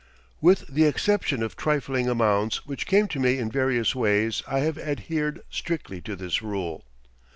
[0.41, 4.79] With the exception of trifling amounts which came to me in various ways I have
[4.79, 6.83] adhered strictly to this rule.